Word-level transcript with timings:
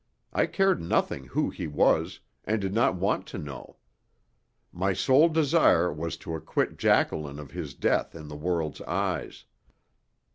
I 0.33 0.47
cared 0.47 0.81
nothing 0.81 1.25
who 1.25 1.51
he 1.51 1.67
was, 1.67 2.21
and 2.43 2.59
did 2.59 2.73
not 2.73 2.95
want 2.95 3.27
to 3.27 3.37
know. 3.37 3.75
My 4.71 4.93
sole 4.93 5.29
desire 5.29 5.93
was 5.93 6.17
to 6.25 6.33
acquit 6.33 6.75
Jacqueline 6.79 7.37
of 7.37 7.51
his 7.51 7.75
death 7.75 8.15
in 8.15 8.27
the 8.27 8.35
world's 8.35 8.81
eyes. 8.81 9.45